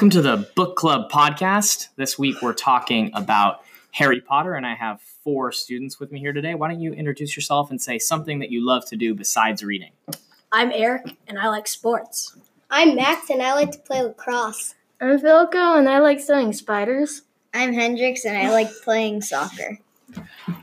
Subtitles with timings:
[0.00, 1.88] Welcome to the Book Club podcast.
[1.96, 3.60] This week we're talking about
[3.90, 6.54] Harry Potter, and I have four students with me here today.
[6.54, 9.90] Why don't you introduce yourself and say something that you love to do besides reading?
[10.50, 12.34] I'm Eric, and I like sports.
[12.70, 14.74] I'm Max, and I like to play lacrosse.
[15.02, 17.20] I'm Philco, and I like studying spiders.
[17.52, 19.80] I'm Hendrix, and I like playing soccer.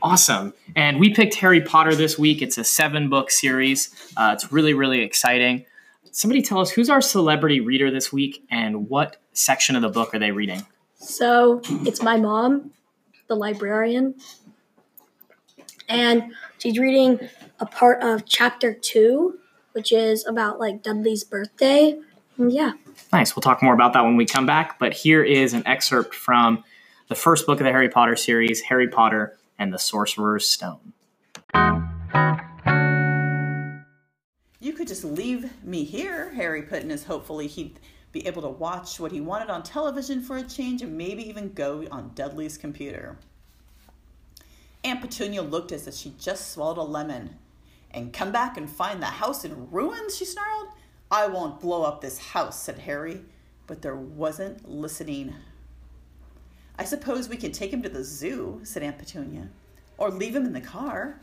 [0.02, 0.52] Awesome.
[0.74, 2.42] And we picked Harry Potter this week.
[2.42, 3.94] It's a seven book series.
[4.16, 5.64] Uh, it's really, really exciting.
[6.10, 10.14] Somebody tell us who's our celebrity reader this week and what section of the book
[10.14, 10.66] are they reading?
[10.96, 12.72] So it's my mom,
[13.28, 14.16] the librarian,
[15.88, 17.20] and she's reading
[17.60, 19.38] a part of chapter two,
[19.72, 21.98] which is about like Dudley's birthday.
[22.36, 22.72] And yeah.
[23.12, 23.34] Nice.
[23.34, 24.78] We'll talk more about that when we come back.
[24.78, 26.64] But here is an excerpt from
[27.08, 30.92] the first book of the Harry Potter series, Harry Potter and the Sorcerer's Stone.
[34.60, 37.78] You could just leave me here, Harry put in as hopefully he'd
[38.12, 41.52] be able to watch what he wanted on television for a change and maybe even
[41.52, 43.16] go on Dudley's computer.
[44.84, 47.36] Aunt Petunia looked as if she'd just swallowed a lemon.
[47.90, 50.68] And come back and find the house in ruins, she snarled.
[51.10, 53.22] I won't blow up this house, said Harry,
[53.66, 55.34] but there wasn't listening.
[56.78, 59.48] I suppose we can take him to the zoo, said Aunt Petunia,
[59.96, 61.20] or leave him in the car.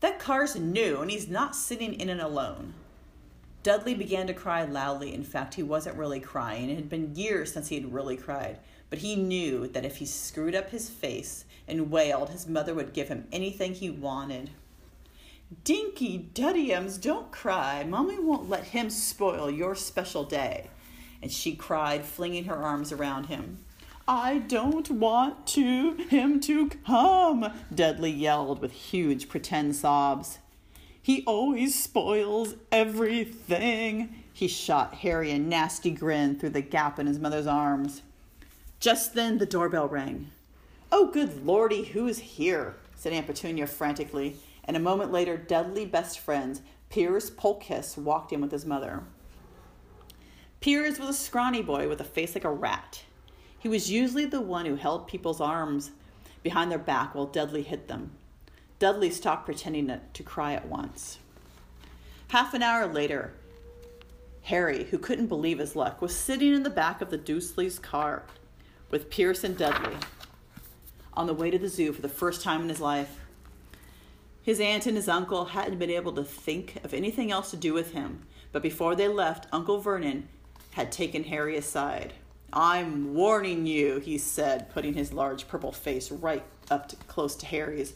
[0.00, 2.74] That car's new, and he's not sitting in it alone.
[3.66, 5.12] Dudley began to cry loudly.
[5.12, 6.70] In fact, he wasn't really crying.
[6.70, 10.06] It had been years since he had really cried, but he knew that if he
[10.06, 14.50] screwed up his face and wailed, his mother would give him anything he wanted.
[15.64, 17.82] Dinky Duddiums, don't cry.
[17.82, 20.70] Mommy won't let him spoil your special day
[21.20, 23.58] and she cried, flinging her arms around him.
[24.06, 30.38] I don't want to him to come, Dudley yelled with huge pretend sobs.
[31.06, 34.24] He always spoils everything.
[34.32, 38.02] He shot Harry a nasty grin through the gap in his mother's arms.
[38.80, 40.32] Just then the doorbell rang.
[40.90, 42.74] Oh, good lordy, who's here?
[42.96, 44.34] said Aunt Petunia frantically,
[44.64, 49.04] and a moment later Dudley best friends, Piers Polkiss, walked in with his mother.
[50.58, 53.04] Piers was a scrawny boy with a face like a rat.
[53.56, 55.92] He was usually the one who held people's arms
[56.42, 58.10] behind their back while Dudley hit them.
[58.78, 61.18] Dudley stopped pretending to cry at once.
[62.28, 63.32] Half an hour later,
[64.42, 68.24] Harry, who couldn't believe his luck, was sitting in the back of the Dursleys' car
[68.90, 69.96] with Piers and Dudley
[71.14, 73.20] on the way to the zoo for the first time in his life.
[74.42, 77.72] His aunt and his uncle hadn't been able to think of anything else to do
[77.72, 80.28] with him, but before they left, Uncle Vernon
[80.70, 82.12] had taken Harry aside.
[82.52, 87.46] I'm warning you, he said, putting his large purple face right up to, close to
[87.46, 87.94] Harry's.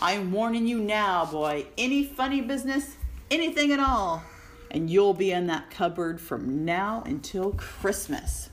[0.00, 1.66] I'm warning you now, boy.
[1.76, 2.96] Any funny business,
[3.30, 4.22] anything at all,
[4.70, 8.50] and you'll be in that cupboard from now until Christmas.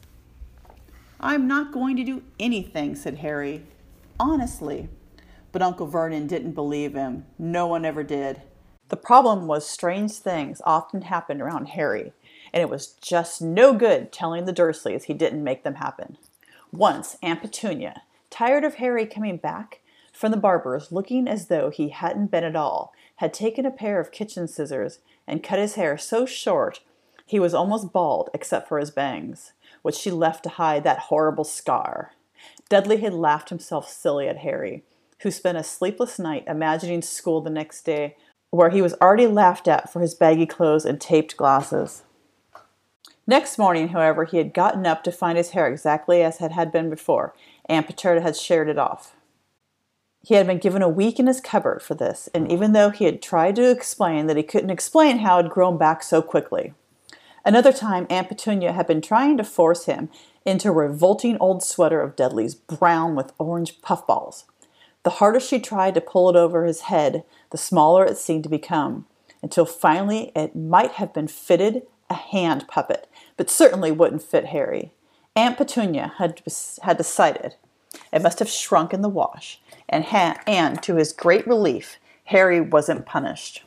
[1.20, 3.64] I'm not going to do anything, said Harry.
[4.20, 4.90] Honestly.
[5.52, 7.26] But Uncle Vernon didn't believe him.
[7.38, 8.42] No one ever did.
[8.90, 12.12] The problem was strange things often happened around Harry
[12.56, 16.18] and it was just no good telling the Dursleys he didn't make them happen.
[16.72, 19.82] Once, Aunt Petunia, tired of Harry coming back
[20.16, 24.00] from the barber's looking as though he hadn't been at all, had taken a pair
[24.00, 26.80] of kitchen scissors and cut his hair so short
[27.26, 31.44] he was almost bald except for his bangs, which she left to hide that horrible
[31.44, 32.14] scar.
[32.70, 34.84] Dudley had laughed himself silly at Harry,
[35.22, 38.16] who spent a sleepless night imagining school the next day,
[38.52, 42.04] where he was already laughed at for his baggy clothes and taped glasses.
[43.28, 46.72] Next morning, however, he had gotten up to find his hair exactly as it had
[46.72, 47.34] been before.
[47.68, 49.16] Aunt Petunia had sheared it off.
[50.26, 53.06] He had been given a week in his cupboard for this, and even though he
[53.06, 56.74] had tried to explain that he couldn't explain how it had grown back so quickly.
[57.46, 60.10] Another time, Aunt Petunia had been trying to force him
[60.44, 64.46] into a revolting old sweater of Dudley's, brown with orange puffballs.
[65.04, 68.50] The harder she tried to pull it over his head, the smaller it seemed to
[68.50, 69.06] become,
[69.44, 73.08] until finally it might have been fitted a hand puppet,
[73.38, 74.92] but certainly wouldn't fit Harry.
[75.36, 76.42] Aunt Petunia had,
[76.82, 77.58] had decided
[78.16, 79.60] it must have shrunk in the wash,
[79.90, 83.64] and, ha- and to his great relief, Harry wasn't punished.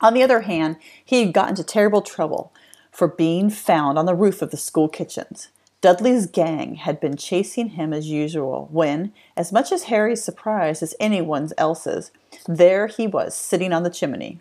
[0.00, 2.52] On the other hand, he had got into terrible trouble
[2.92, 5.48] for being found on the roof of the school kitchens.
[5.80, 10.94] Dudley's gang had been chasing him as usual when, as much as Harry's surprise as
[11.00, 12.12] anyone else's,
[12.46, 14.40] there he was sitting on the chimney.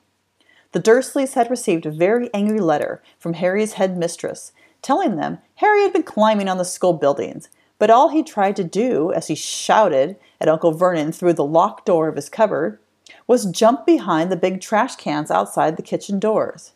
[0.72, 4.52] The Dursleys had received a very angry letter from Harry's head mistress,
[4.84, 7.50] telling them Harry had been climbing on the school buildings,
[7.84, 11.86] but all he tried to do, as he shouted at Uncle Vernon through the locked
[11.86, 12.80] door of his cupboard,
[13.28, 16.72] was jump behind the big trash cans outside the kitchen doors.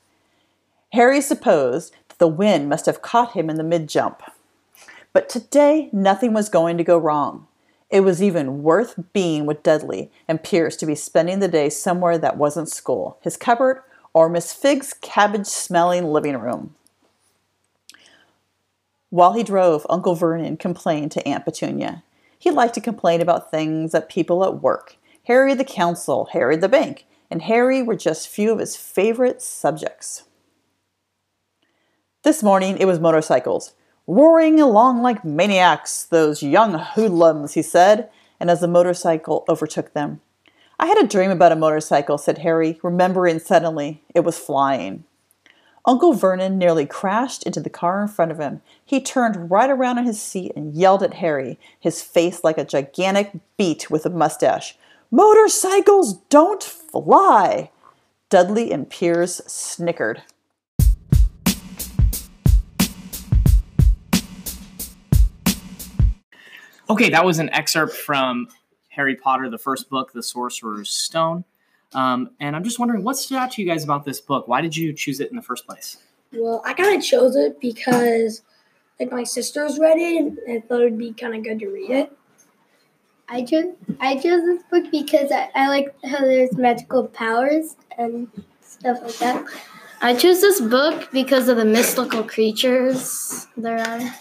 [0.91, 4.21] Harry supposed that The wind must have caught him in the mid jump.
[5.13, 7.47] But today, nothing was going to go wrong.
[7.89, 12.17] It was even worth being with Dudley and Piers to be spending the day somewhere
[12.17, 13.81] that wasn't school, his cupboard,
[14.13, 16.75] or Miss Figg's cabbage smelling living room.
[19.09, 22.03] While he drove, Uncle Vernon complained to Aunt Petunia.
[22.37, 24.97] He liked to complain about things that people at work.
[25.23, 30.23] Harry the council, Harry the bank, and Harry were just few of his favorite subjects.
[32.23, 33.73] This morning it was motorcycles.
[34.07, 38.09] Roaring along like maniacs, those young hoodlums, he said,
[38.39, 40.21] and as the motorcycle overtook them.
[40.79, 45.05] I had a dream about a motorcycle, said Harry, remembering suddenly it was flying.
[45.87, 48.61] Uncle Vernon nearly crashed into the car in front of him.
[48.83, 52.65] He turned right around on his seat and yelled at Harry, his face like a
[52.65, 54.77] gigantic beet with a mustache.
[55.11, 57.71] Motorcycles don't fly!
[58.29, 60.23] Dudley and Piers snickered.
[66.89, 68.49] Okay, that was an excerpt from
[68.89, 71.45] Harry Potter, the first book, The Sorcerer's Stone.
[71.93, 74.47] Um, and I'm just wondering, what stood out to you guys about this book?
[74.47, 75.97] Why did you choose it in the first place?
[76.33, 78.41] Well, I kind of chose it because
[78.99, 81.91] like my sisters read it and I thought it'd be kind of good to read
[81.91, 82.17] it.
[83.29, 88.29] I chose I chose this book because I, I like how there's magical powers and
[88.61, 89.45] stuff like that.
[90.01, 94.15] I chose this book because of the mystical creatures there are.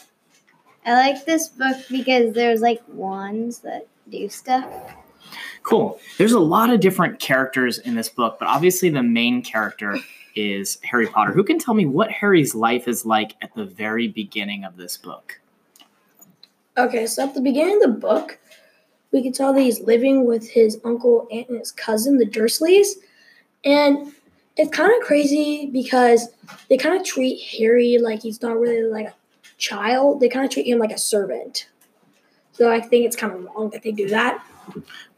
[0.84, 4.66] I like this book because there's like wands that do stuff.
[5.66, 5.98] Cool.
[6.16, 9.98] There's a lot of different characters in this book, but obviously the main character
[10.36, 11.32] is Harry Potter.
[11.32, 14.96] Who can tell me what Harry's life is like at the very beginning of this
[14.96, 15.40] book?
[16.78, 18.38] Okay, so at the beginning of the book,
[19.10, 22.90] we can tell that he's living with his uncle, aunt, and his cousin, the Dursleys.
[23.64, 24.12] And
[24.56, 26.28] it's kind of crazy because
[26.68, 29.14] they kind of treat Harry like he's not really like a
[29.58, 30.20] child.
[30.20, 31.68] They kind of treat him like a servant.
[32.52, 34.44] So I think it's kind of wrong that they do that.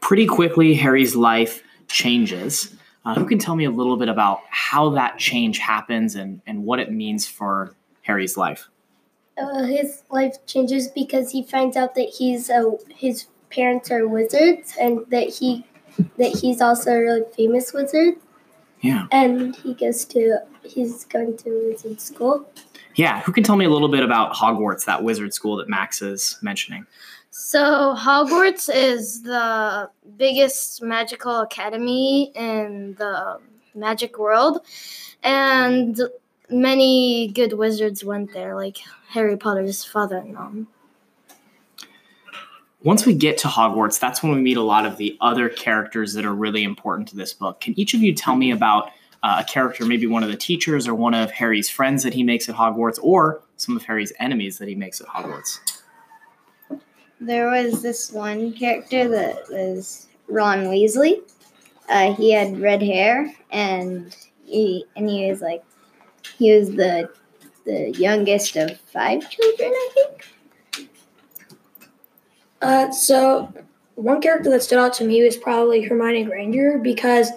[0.01, 2.75] Pretty quickly, Harry's life changes.
[3.05, 6.63] Uh, who can tell me a little bit about how that change happens and, and
[6.63, 8.69] what it means for Harry's life?
[9.37, 14.73] Uh, his life changes because he finds out that he's a his parents are wizards
[14.79, 15.65] and that he
[16.17, 18.15] that he's also a really famous wizard.
[18.81, 19.07] Yeah.
[19.11, 22.49] And he goes to he's going to wizard school.
[22.95, 23.21] Yeah.
[23.21, 26.37] Who can tell me a little bit about Hogwarts, that wizard school that Max is
[26.41, 26.85] mentioning?
[27.41, 33.39] So, Hogwarts is the biggest magical academy in the
[33.73, 34.59] magic world,
[35.23, 35.99] and
[36.49, 40.67] many good wizards went there, like Harry Potter's father and mom.
[42.83, 46.13] Once we get to Hogwarts, that's when we meet a lot of the other characters
[46.15, 47.61] that are really important to this book.
[47.61, 48.91] Can each of you tell me about
[49.23, 52.21] uh, a character, maybe one of the teachers or one of Harry's friends that he
[52.21, 55.59] makes at Hogwarts, or some of Harry's enemies that he makes at Hogwarts?
[57.19, 61.21] There was this one character that was Ron Weasley.
[61.89, 65.63] Uh, he had red hair, and he and he was like
[66.37, 67.09] he was the
[67.65, 70.89] the youngest of five children, I think.
[72.61, 73.53] Uh, so
[73.95, 77.29] one character that stood out to me was probably Hermione Granger because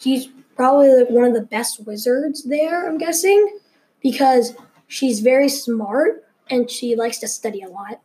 [0.00, 2.88] she's probably like one of the best wizards there.
[2.88, 3.58] I'm guessing
[4.02, 4.54] because
[4.86, 8.00] she's very smart and she likes to study a lot.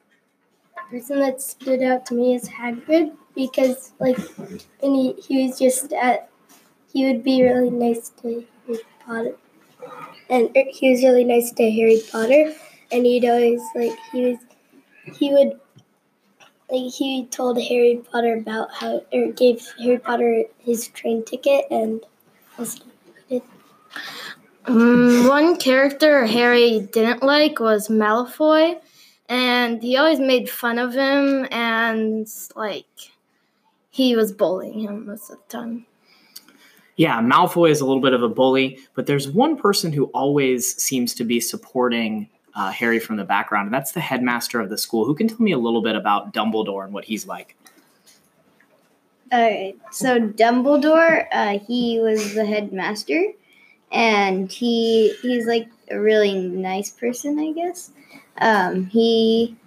[0.91, 4.17] Person that stood out to me is Hagrid because like
[4.83, 6.29] and he, he was just at
[6.91, 9.35] he would be really nice to Harry Potter.
[10.29, 12.53] And er, he was really nice to Harry Potter
[12.91, 14.37] and he'd always like he was
[15.15, 15.61] he would
[16.69, 22.05] like he told Harry Potter about how or gave Harry Potter his train ticket and.
[24.65, 28.79] Um, one character Harry didn't like was Malfoy,
[29.31, 32.85] and he always made fun of him, and like
[33.89, 35.85] he was bullying him most of the time.
[36.97, 40.75] Yeah, Malfoy is a little bit of a bully, but there's one person who always
[40.75, 44.77] seems to be supporting uh, Harry from the background, and that's the headmaster of the
[44.77, 45.05] school.
[45.05, 47.55] Who can tell me a little bit about Dumbledore and what he's like?
[49.31, 53.27] Alright, so Dumbledore, uh, he was the headmaster,
[53.93, 57.91] and he he's like a really nice person, I guess.
[58.39, 59.57] Um, he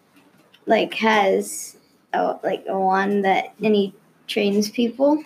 [0.67, 1.77] like has
[2.13, 3.95] a, like a wand that, and he
[4.27, 5.23] trains people.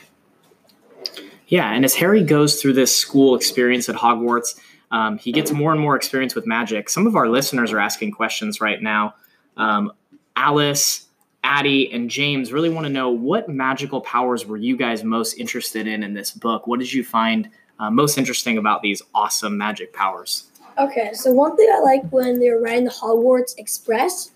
[1.47, 4.59] Yeah, and as Harry goes through this school experience at Hogwarts,
[4.91, 6.89] um, he gets more and more experience with magic.
[6.91, 9.15] Some of our listeners are asking questions right now.
[9.57, 9.93] Um,
[10.37, 11.07] Alice,
[11.45, 15.87] Addie, and James really want to know what magical powers were you guys most interested
[15.87, 16.67] in in this book?
[16.67, 20.45] What did you find uh, most interesting about these awesome magic powers?
[20.79, 24.31] Okay, so one thing I liked when they were riding the Hogwarts Express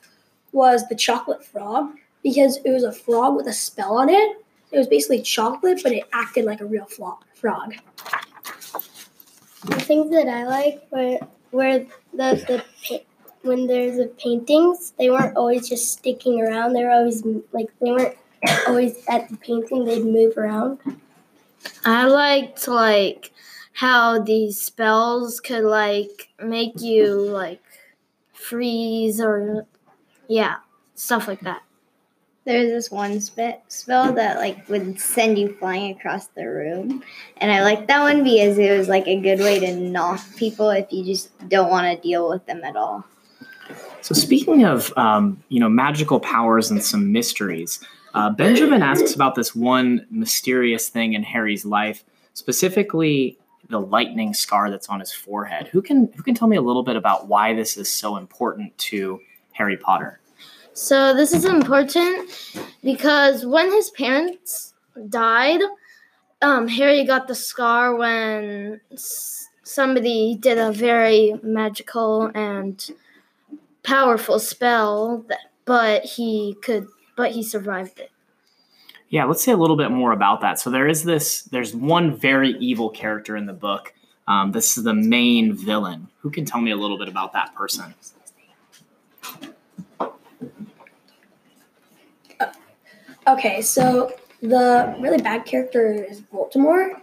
[0.53, 4.37] was the chocolate frog because it was a frog with a spell on it.
[4.73, 7.75] It was basically chocolate, but it acted like a real flo- frog.
[9.67, 11.19] The things that I like were
[11.53, 13.05] were the the pa-
[13.43, 16.73] when there's the paintings, they weren't always just sticking around.
[16.73, 17.23] They were always
[17.53, 18.17] like they weren't
[18.67, 19.85] always at the painting.
[19.85, 20.81] They'd move around.
[21.85, 23.31] I liked like
[23.73, 27.63] how these spells could like make you like
[28.33, 29.67] freeze or
[30.29, 30.57] yeah,
[30.95, 31.63] stuff like that.
[32.45, 37.05] There's this one spe- spell that like would send you flying across the room,
[37.37, 40.71] and I liked that one because it was like a good way to knock people
[40.71, 43.05] if you just don't want to deal with them at all.
[44.01, 47.79] So speaking of um, you know magical powers and some mysteries,
[48.15, 52.03] uh, Benjamin asks about this one mysterious thing in Harry's life,
[52.35, 53.39] specifically
[53.73, 55.67] the lightning scar that's on his forehead.
[55.69, 58.77] Who can who can tell me a little bit about why this is so important
[58.79, 59.21] to
[59.53, 60.21] Harry Potter?
[60.75, 62.31] So this is important
[62.85, 64.75] because when his parents
[65.09, 65.61] died,
[66.41, 68.81] um, Harry got the scar when
[69.65, 72.91] somebody did a very magical and
[73.83, 75.27] powerful spell,
[75.65, 76.87] but he could,
[77.17, 78.12] but he survived it.
[79.13, 80.59] Yeah, let's say a little bit more about that.
[80.59, 81.43] So there is this.
[81.43, 83.93] There's one very evil character in the book.
[84.27, 86.09] Um, this is the main villain.
[86.21, 87.95] Who can tell me a little bit about that person?
[93.29, 96.99] Okay, so the really bad character is Voldemort,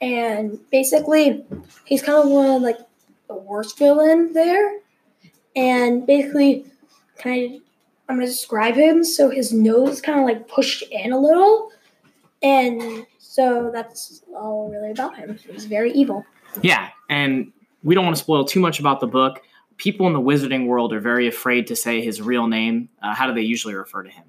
[0.00, 1.44] and basically
[1.84, 2.78] he's kind of one of like
[3.26, 4.78] the worst villain there.
[5.56, 6.66] And basically,
[7.18, 7.62] kind of,
[8.12, 9.02] I'm gonna describe him.
[9.04, 11.70] So his nose kind of like pushed in a little,
[12.42, 15.38] and so that's all really about him.
[15.50, 16.24] He's very evil.
[16.60, 17.52] Yeah, and
[17.82, 19.40] we don't want to spoil too much about the book.
[19.78, 22.90] People in the wizarding world are very afraid to say his real name.
[23.02, 24.24] Uh, how do they usually refer to him?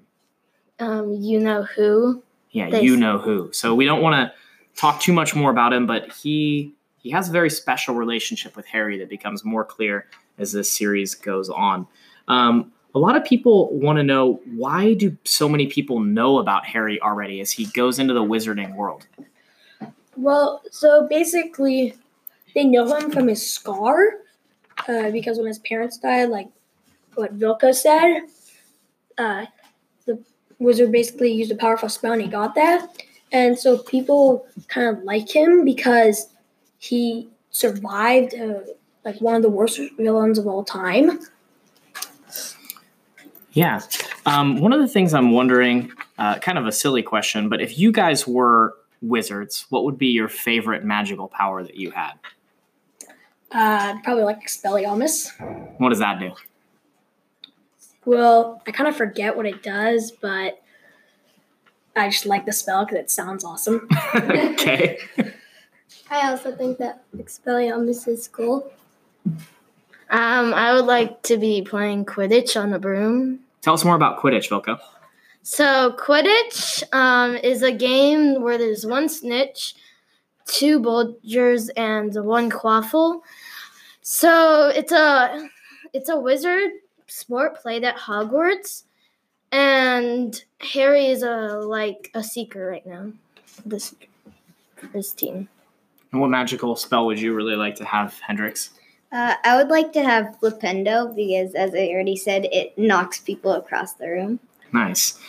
[0.80, 2.24] Um, you know who?
[2.52, 3.50] Yeah, They- you know who.
[3.52, 4.34] So we don't want to
[4.80, 8.66] talk too much more about him, but he he has a very special relationship with
[8.68, 11.86] Harry that becomes more clear as this series goes on.
[12.30, 16.66] Um, a lot of people want to know why do so many people know about
[16.66, 19.08] Harry already as he goes into the wizarding world.
[20.16, 21.96] Well, so basically,
[22.54, 24.20] they know him from his scar,
[24.88, 26.50] uh, because when his parents died, like
[27.16, 28.22] what Vilka said,
[29.18, 29.46] uh,
[30.06, 30.24] the
[30.60, 33.04] wizard basically used a powerful spell and he got that.
[33.32, 36.28] And so people kind of like him because
[36.78, 38.60] he survived uh,
[39.04, 41.20] like one of the worst villains of all time.
[43.54, 43.82] Yeah.
[44.26, 47.78] Um, one of the things I'm wondering, uh, kind of a silly question, but if
[47.78, 52.14] you guys were wizards, what would be your favorite magical power that you had?
[53.52, 55.30] Uh, probably like Expelliarmus.
[55.80, 56.32] What does that do?
[58.06, 60.62] Well, I kind of forget what it does, but
[61.96, 63.88] I just like the spell because it sounds awesome.
[64.16, 64.98] okay.
[66.10, 68.72] I also think that Expelliarmus is cool.
[69.26, 73.40] Um, I would like to be playing Quidditch on a broom.
[73.64, 74.78] Tell us more about Quidditch, Vilko.
[75.42, 79.76] So Quidditch um, is a game where there's one snitch,
[80.46, 83.22] two bludgers, and one quaffle.
[84.02, 85.50] So it's a
[85.94, 86.72] it's a wizard
[87.08, 88.84] sport played at Hogwarts,
[89.54, 93.14] and Harry is a like a seeker right now.
[93.66, 93.96] This
[94.92, 95.48] this team.
[96.12, 98.72] And what magical spell would you really like to have, Hendrix?
[99.14, 103.52] Uh, I would like to have Flipendo because, as I already said, it knocks people
[103.52, 104.40] across the room.
[104.72, 105.20] Nice.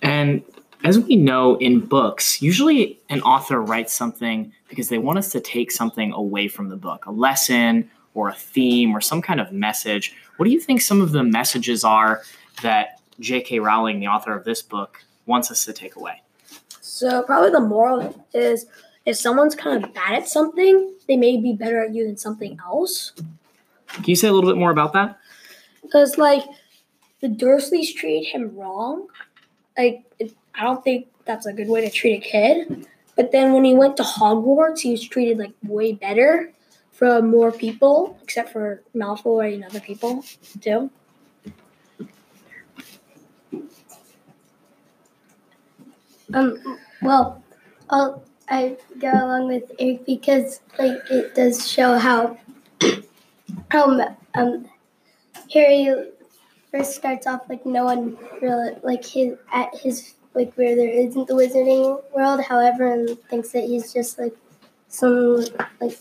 [0.00, 0.42] And
[0.82, 5.40] as we know in books, usually an author writes something because they want us to
[5.40, 9.52] take something away from the book, a lesson or a theme or some kind of
[9.52, 10.14] message.
[10.38, 12.22] What do you think some of the messages are
[12.62, 13.60] that J.K.
[13.60, 16.22] Rowling, the author of this book, wants us to take away?
[16.80, 18.66] So probably the moral is
[19.06, 22.58] if someone's kind of bad at something, they may be better at you than something
[22.64, 23.12] else.
[23.88, 25.18] Can you say a little bit more about that?
[25.82, 26.44] Because like
[27.20, 29.08] the Dursleys treated him wrong.
[29.76, 32.86] Like it, I don't think that's a good way to treat a kid.
[33.16, 36.52] But then when he went to Hogwarts, he was treated like way better
[36.92, 40.24] from more people, except for Malfoy and other people
[40.60, 40.90] too.
[46.32, 47.44] Um, well,
[47.90, 52.38] I'll, I go along with Eric because like it does show how
[53.70, 54.68] how um
[55.52, 55.94] Harry
[56.70, 61.28] first starts off like no one really like his at his like where there isn't
[61.28, 64.36] the wizarding world, however, and thinks that he's just like
[64.88, 65.44] some
[65.80, 65.98] like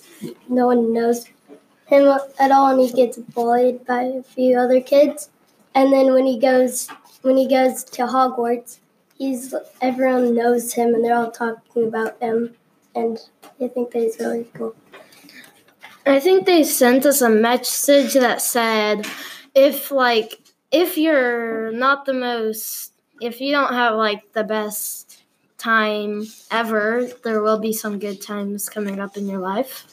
[0.49, 1.25] no one knows
[1.85, 2.07] him
[2.39, 5.29] at all, and he gets bullied by a few other kids.
[5.75, 6.87] And then when he goes
[7.21, 8.79] when he goes to Hogwarts,
[9.17, 12.55] he's everyone knows him, and they're all talking about him,
[12.95, 13.19] and
[13.61, 14.75] I think that he's really cool.
[16.05, 19.07] I think they sent us a message that said
[19.55, 20.41] if like
[20.71, 25.23] if you're not the most if you don't have like the best
[25.57, 29.85] time ever, there will be some good times coming up in your life.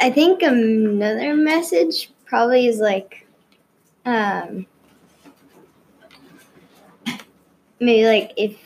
[0.00, 3.26] I think another message probably is like,
[4.04, 4.66] um,
[7.82, 8.56] maybe like if,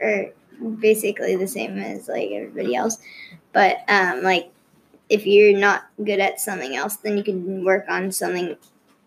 [0.00, 0.32] or
[0.78, 2.98] basically the same as like everybody else,
[3.52, 4.50] but um, like
[5.08, 8.56] if you're not good at something else, then you can work on something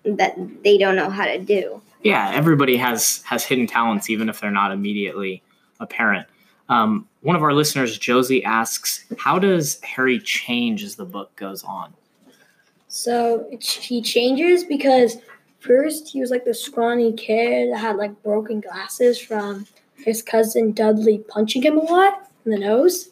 [0.04, 1.82] that they don't know how to do.
[2.04, 5.42] Yeah, everybody has has hidden talents, even if they're not immediately
[5.80, 6.28] apparent.
[6.70, 11.64] Um, one of our listeners, Josie, asks, "How does Harry change as the book goes
[11.64, 11.94] on?"
[12.90, 15.18] So he changes because
[15.64, 19.66] first he was like the scrawny kid that had like broken glasses from
[19.96, 23.10] his cousin Dudley punching him a lot in the nose.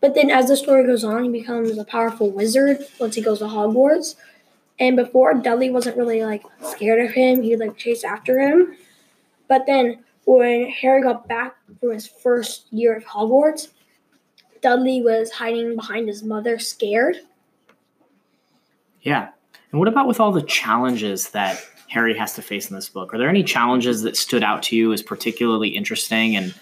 [0.00, 3.40] But then as the story goes on, he becomes a powerful wizard once he goes
[3.40, 4.14] to Hogwarts.
[4.78, 8.76] And before Dudley wasn't really like scared of him, he'd like chase after him.
[9.48, 13.68] But then when Harry got back from his first year of Hogwarts,
[14.62, 17.16] Dudley was hiding behind his mother, scared.
[19.02, 19.30] Yeah.
[19.72, 23.12] And what about with all the challenges that Harry has to face in this book?
[23.12, 26.54] Are there any challenges that stood out to you as particularly interesting and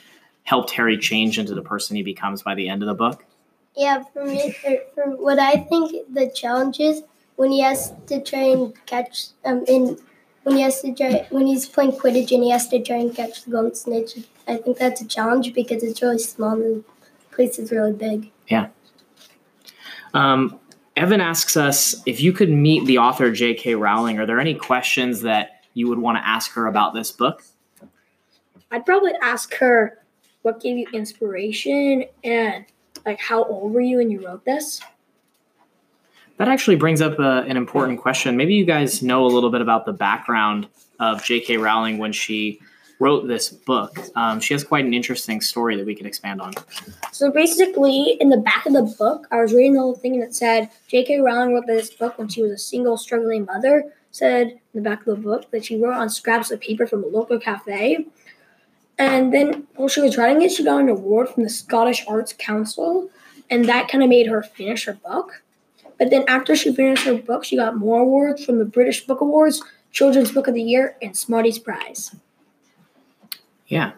[0.44, 3.24] helped Harry change into the person he becomes by the end of the book?
[3.76, 7.02] Yeah, for me, for, for what I think the challenge is
[7.34, 9.98] when he has to try and catch um in
[10.44, 13.14] when he has to try when he's playing Quidditch and he has to try and
[13.14, 14.16] catch the golden snitch.
[14.48, 16.84] I think that's a challenge because it's really small and the
[17.34, 18.30] place is really big.
[18.48, 18.68] Yeah.
[20.14, 20.58] Um,
[20.96, 23.74] Evan asks us if you could meet the author J.K.
[23.74, 24.18] Rowling.
[24.18, 27.44] Are there any questions that you would want to ask her about this book?
[28.70, 29.98] I'd probably ask her
[30.42, 32.64] what gave you inspiration and
[33.04, 34.80] like how old were you when you wrote this?
[36.38, 38.36] That actually brings up a, an important question.
[38.36, 41.58] Maybe you guys know a little bit about the background of J.K.
[41.58, 42.60] Rowling when she
[42.98, 43.98] wrote this book.
[44.14, 46.54] Um, she has quite an interesting story that we can expand on.
[47.12, 50.34] So basically, in the back of the book, I was reading the little thing that
[50.34, 51.20] said J.K.
[51.20, 53.92] Rowling wrote this book when she was a single, struggling mother.
[54.12, 57.04] Said in the back of the book that she wrote on scraps of paper from
[57.04, 58.06] a local cafe.
[58.98, 62.34] And then while she was writing it, she got an award from the Scottish Arts
[62.38, 63.10] Council,
[63.50, 65.42] and that kind of made her finish her book.
[65.98, 69.20] But then after she finished her book, she got more awards from the British Book
[69.20, 72.14] Awards, Children's Book of the Year, and Smarties Prize.
[73.68, 73.92] Yeah.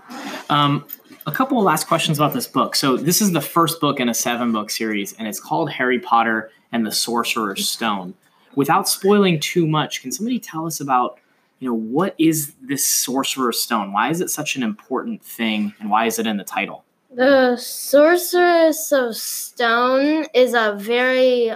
[0.48, 0.86] Um,
[1.26, 2.74] a couple of last questions about this book.
[2.74, 5.98] So, this is the first book in a seven book series, and it's called Harry
[5.98, 8.14] Potter and the Sorcerer's Stone.
[8.54, 11.18] Without spoiling too much, can somebody tell us about,
[11.58, 13.92] you know, what is this Sorcerer's Stone?
[13.92, 16.84] Why is it such an important thing, and why is it in the title?
[17.14, 21.52] The Sorceress of Stone is a very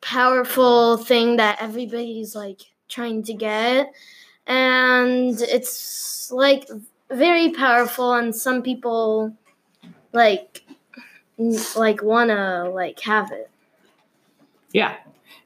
[0.00, 3.92] powerful thing that everybody's like trying to get.
[4.46, 6.68] And it's like
[7.10, 9.34] very powerful and some people
[10.12, 10.64] like
[11.38, 13.50] n- like wanna like have it.
[14.72, 14.96] Yeah.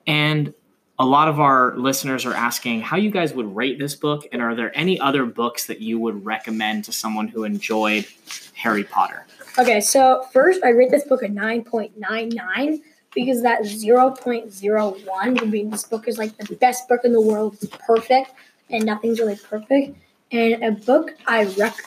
[0.07, 0.53] And
[0.99, 4.41] a lot of our listeners are asking how you guys would rate this book, and
[4.41, 8.07] are there any other books that you would recommend to someone who enjoyed
[8.55, 9.27] Harry Potter?
[9.59, 12.81] Okay, so first I rate this book a 9.99
[13.15, 17.57] because that 0.01 would mean this book is like the best book in the world.
[17.61, 18.31] It's perfect,
[18.71, 19.97] and nothing's really perfect.
[20.35, 21.87] And a book I rec-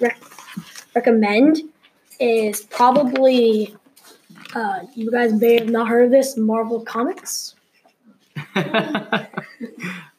[0.00, 0.24] rec-
[0.92, 1.62] recommend
[2.18, 3.76] is probably,
[4.56, 7.54] uh, you guys may have not heard of this, Marvel Comics.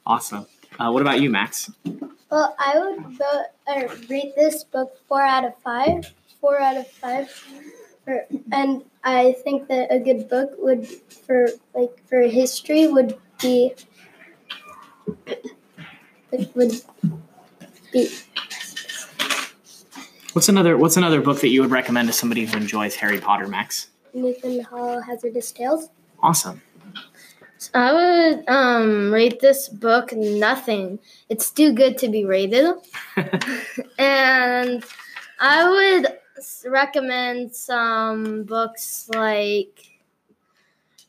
[0.06, 0.46] awesome.
[0.80, 1.70] Uh, what about you, Max?
[2.32, 6.14] Well, I would go, uh, rate this book four out of five.
[6.40, 7.30] Four out of five.
[8.06, 13.74] For, and I think that a good book would for like for history would be
[16.56, 16.82] would
[17.92, 18.10] be
[20.38, 23.48] What's another What's another book that you would recommend to somebody who enjoys Harry Potter,
[23.48, 23.90] Max?
[24.14, 25.90] Nathan Hale Hazardous Tales.
[26.22, 26.62] Awesome.
[27.74, 31.00] I would um rate this book nothing.
[31.28, 32.68] It's too good to be rated.
[33.98, 34.84] and
[35.40, 36.20] I would
[36.66, 39.90] recommend some books like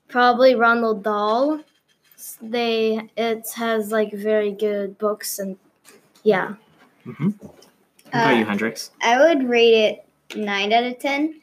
[0.09, 1.61] probably Ronald Dahl.
[2.41, 5.59] They it has like very good books and
[6.23, 6.55] yeah.
[7.13, 7.53] Hmm What
[8.13, 8.91] about Uh, you, Hendrix?
[9.03, 11.41] I would rate it nine out of ten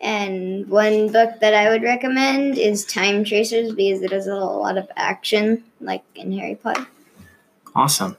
[0.00, 4.78] And one book that I would recommend is Time Tracers because it has a lot
[4.78, 6.86] of action, like in Harry Potter.
[7.74, 8.16] Awesome.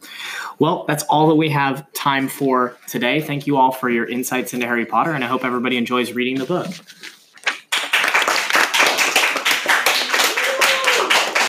[0.59, 3.21] Well, that's all that we have time for today.
[3.21, 6.37] Thank you all for your insights into Harry Potter, and I hope everybody enjoys reading
[6.37, 6.67] the book.